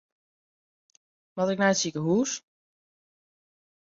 Moat 1.35 1.51
ik 1.53 1.59
nei 1.59 1.71
it 1.73 1.79
sikehús? 1.81 2.31